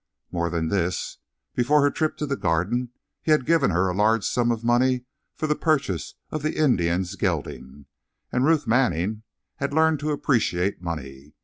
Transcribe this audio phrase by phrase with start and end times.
[0.31, 1.19] More than this,
[1.53, 2.89] before her trip to the Garden
[3.21, 7.15] he had given her a large sum of money for the purchase of the Indian's
[7.15, 7.85] gelding;
[8.31, 9.21] and Ruth Manning
[9.57, 11.35] had learned to appreciate money.